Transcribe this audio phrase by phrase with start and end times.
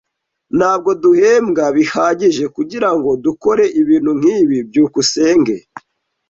[0.57, 4.57] Ntabwo duhembwa bihagije kugirango dukore ibintu nkibi.
[4.69, 5.55] byukusenge